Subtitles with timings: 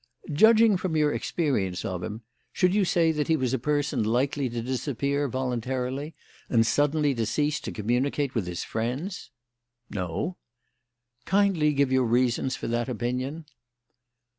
[0.33, 4.49] "Judging from your experience of him, should you say that he was a person likely
[4.49, 6.15] to disappear voluntarily
[6.49, 9.29] and suddenly to cease to communicate with his friends?"
[9.91, 10.37] "No."
[11.25, 13.45] "Kindly give your reasons for that opinion."